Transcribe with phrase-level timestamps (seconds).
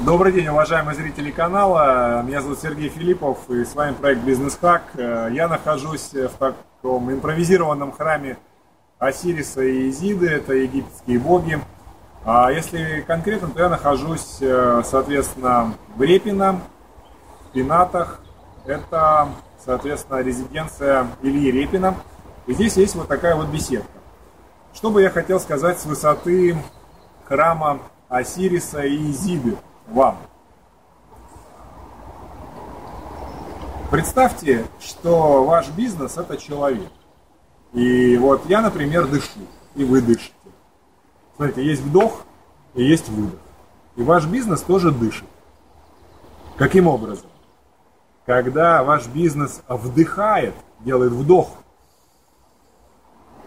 [0.00, 2.22] Добрый день, уважаемые зрители канала.
[2.22, 4.82] Меня зовут Сергей Филиппов и с вами проект Бизнес Хак.
[4.94, 8.36] Я нахожусь в таком импровизированном храме
[8.98, 11.58] Осириса и Изиды, это египетские боги.
[12.26, 16.60] А если конкретно, то я нахожусь, э, соответственно, в Репино,
[17.48, 18.20] в Пинатах.
[18.66, 19.30] Это,
[19.64, 21.94] соответственно, резиденция Ильи Репина.
[22.46, 23.88] И здесь есть вот такая вот беседка.
[24.74, 26.54] Что бы я хотел сказать с высоты
[27.24, 27.78] храма
[28.10, 29.56] Осириса и Изиды
[29.88, 30.18] вам.
[33.90, 36.90] Представьте, что ваш бизнес это человек.
[37.72, 39.40] И вот я, например, дышу,
[39.74, 40.32] и вы дышите.
[41.36, 42.24] Смотрите, есть вдох
[42.74, 43.38] и есть выдох.
[43.96, 45.28] И ваш бизнес тоже дышит.
[46.56, 47.26] Каким образом?
[48.24, 51.50] Когда ваш бизнес вдыхает, делает вдох,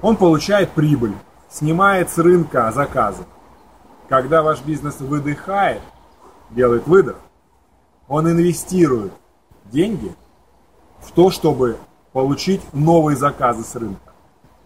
[0.00, 1.14] он получает прибыль,
[1.50, 3.24] снимает с рынка заказы.
[4.08, 5.82] Когда ваш бизнес выдыхает,
[6.54, 7.16] делает выдох,
[8.08, 9.12] он инвестирует
[9.64, 10.14] деньги
[11.00, 11.78] в то, чтобы
[12.12, 14.12] получить новые заказы с рынка.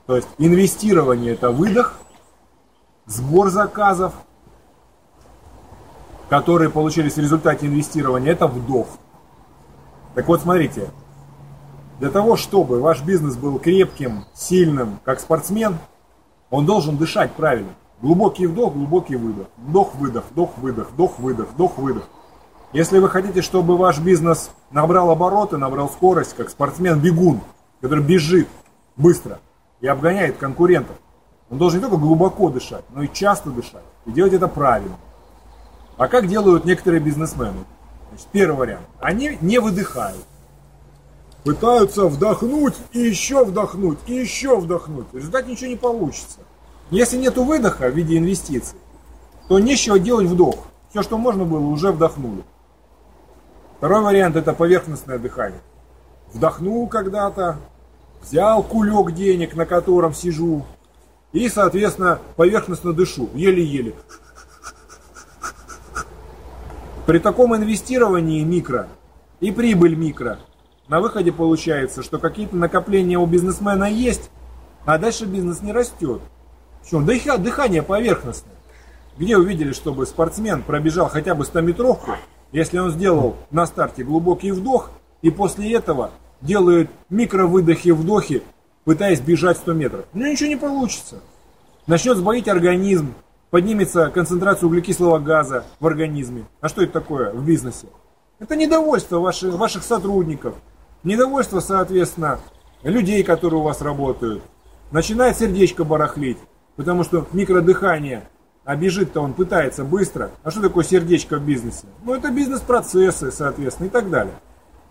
[0.06, 1.94] То есть инвестирование это выдох,
[3.06, 4.12] сбор заказов,
[6.28, 8.88] которые получились в результате инвестирования, это вдох.
[10.14, 10.90] Так вот, смотрите,
[12.00, 15.78] для того, чтобы ваш бизнес был крепким, сильным, как спортсмен,
[16.50, 17.72] он должен дышать правильно.
[18.02, 19.46] Глубокий вдох, глубокий выдох.
[19.56, 22.08] Вдох-выдох, вдох-выдох, вдох-выдох, вдох-выдох.
[22.72, 27.40] Если вы хотите, чтобы ваш бизнес набрал обороты, набрал скорость, как спортсмен-бегун,
[27.80, 28.48] который бежит
[28.96, 29.38] быстро
[29.80, 30.96] и обгоняет конкурентов,
[31.48, 33.84] он должен не только глубоко дышать, но и часто дышать.
[34.04, 34.96] И делать это правильно.
[35.96, 37.64] А как делают некоторые бизнесмены?
[38.10, 38.86] Значит, первый вариант.
[39.00, 40.24] Они не выдыхают.
[41.44, 45.06] Пытаются вдохнуть и еще вдохнуть, и еще вдохнуть.
[45.12, 46.40] В результате ничего не получится.
[46.90, 48.78] Если нет выдоха в виде инвестиций,
[49.48, 50.66] то нечего делать вдох.
[50.90, 52.44] Все, что можно было, уже вдохнули.
[53.78, 55.60] Второй вариант это поверхностное дыхание.
[56.32, 57.58] Вдохнул когда-то,
[58.22, 60.64] взял кулек денег, на котором сижу,
[61.32, 63.94] и, соответственно, поверхностно дышу, еле-еле.
[67.04, 68.88] При таком инвестировании микро
[69.40, 70.38] и прибыль микро,
[70.88, 74.30] на выходе получается, что какие-то накопления у бизнесмена есть,
[74.84, 76.22] а дальше бизнес не растет.
[76.90, 77.02] Почему?
[77.38, 78.54] Дыхание поверхностное.
[79.18, 82.12] Где увидели, чтобы спортсмен пробежал хотя бы 100-метровку,
[82.52, 84.90] если он сделал на старте глубокий вдох,
[85.22, 88.42] и после этого делает микровыдохи, вдохи,
[88.84, 90.04] пытаясь бежать 100 метров.
[90.12, 91.16] Ну ничего не получится.
[91.88, 93.14] Начнет сбоить организм,
[93.50, 96.44] поднимется концентрация углекислого газа в организме.
[96.60, 97.88] А что это такое в бизнесе?
[98.38, 100.54] Это недовольство ваших, ваших сотрудников,
[101.02, 102.38] недовольство, соответственно,
[102.82, 104.42] людей, которые у вас работают.
[104.92, 106.38] Начинает сердечко барахлить.
[106.76, 108.28] Потому что микродыхание,
[108.64, 110.30] а бежит-то он пытается быстро.
[110.42, 111.86] А что такое сердечко в бизнесе?
[112.04, 114.34] Ну, это бизнес-процессы, соответственно, и так далее.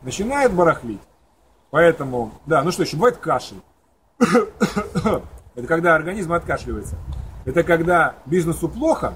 [0.01, 1.01] Начинает барахлить.
[1.69, 3.61] Поэтому, да, ну что еще, бывает кашель.
[5.55, 6.95] Это когда организм откашливается.
[7.45, 9.13] Это когда бизнесу плохо,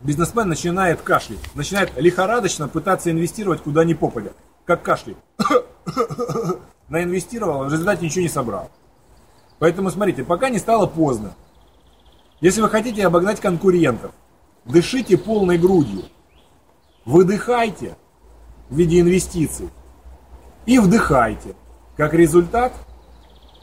[0.00, 1.38] бизнесмен начинает кашлять.
[1.54, 4.32] Начинает лихорадочно пытаться инвестировать куда ни попадя.
[4.64, 5.18] Как кашляет.
[6.88, 8.70] Наинвестировал, в результате ничего не собрал.
[9.58, 11.34] Поэтому смотрите, пока не стало поздно.
[12.40, 14.12] Если вы хотите обогнать конкурентов,
[14.64, 16.04] дышите полной грудью,
[17.04, 17.96] выдыхайте
[18.70, 19.68] в виде инвестиций
[20.64, 21.54] и вдыхайте
[21.96, 22.72] как результат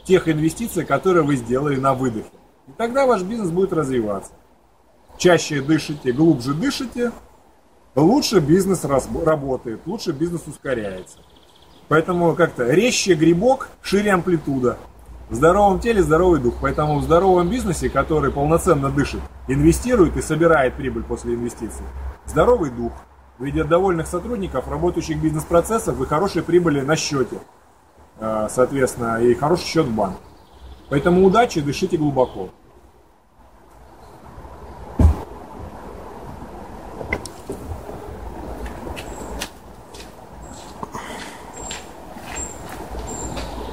[0.04, 2.30] тех инвестиций, которые вы сделали на выдохе.
[2.68, 4.32] И тогда ваш бизнес будет развиваться.
[5.16, 7.10] Чаще дышите, глубже дышите,
[7.96, 11.18] лучше бизнес работает, лучше бизнес ускоряется.
[11.88, 14.78] Поэтому как-то резче грибок, шире амплитуда.
[15.30, 16.54] В здоровом теле здоровый дух.
[16.60, 21.84] Поэтому в здоровом бизнесе, который полноценно дышит, инвестирует и собирает прибыль после инвестиций,
[22.26, 22.92] здоровый дух
[23.38, 27.38] в виде довольных сотрудников, работающих бизнес-процессов и хорошей прибыли на счете,
[28.18, 30.16] э, соответственно, и хороший счет в банк.
[30.88, 32.48] Поэтому удачи, дышите глубоко.